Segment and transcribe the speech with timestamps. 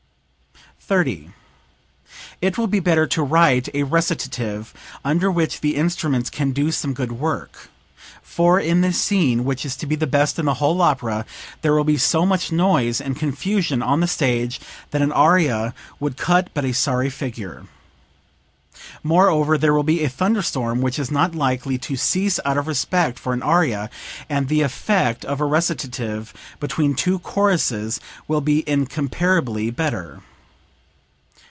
[0.85, 1.31] 30.
[2.41, 4.73] "It will be better to write a recitative
[5.05, 7.69] under which the instruments can do some good work;
[8.21, 11.25] for in this scene, which is to be the best in the whole opera,
[11.61, 14.59] there will be so much noise and confusion on the stage
[14.89, 17.63] that an aria would cut but a sorry figure.
[19.01, 22.67] Moreover there will be a thunder storm which is not likely to cease out of
[22.67, 23.89] respect for an aria,
[24.27, 30.19] and the effect of a recitative between two choruses will be incomparably better."